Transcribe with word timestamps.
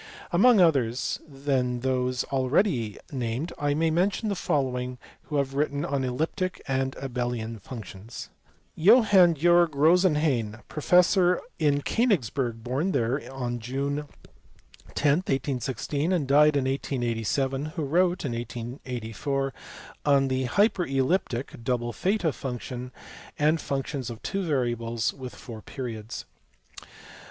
Among 0.31 0.59
others 0.59 1.19
than 1.27 1.81
those 1.81 2.23
already 2.33 2.97
named 3.11 3.53
I 3.59 3.75
may 3.75 3.91
mention 3.91 4.29
the 4.29 4.35
following 4.35 4.97
who 5.25 5.35
have 5.35 5.53
written 5.53 5.85
on 5.85 6.03
Elliptic 6.03 6.59
and 6.67 6.95
Abelian 6.95 7.59
functions. 7.61 8.29
Johann 8.73 9.35
Georg 9.35 9.75
Rosenhain, 9.75 10.61
professor 10.67 11.39
in 11.59 11.83
Konigsberg, 11.83 12.63
born 12.63 12.93
there 12.93 13.31
on 13.31 13.59
June 13.59 14.07
10, 14.95 15.17
1816, 15.19 16.11
and 16.11 16.27
died 16.27 16.57
in 16.57 16.65
1887, 16.65 17.65
who 17.65 17.83
wrote 17.83 18.25
(in 18.25 18.31
1844) 18.31 19.53
on 20.03 20.29
the 20.29 20.45
hyperelliptic 20.45 21.63
(double 21.63 21.93
theta) 21.93 22.33
function 22.33 22.91
and 23.37 23.61
functions 23.61 24.09
of 24.09 24.19
two 24.23 24.41
variables 24.43 25.13
with 25.13 25.35
four 25.35 25.61
periods. 25.61 26.25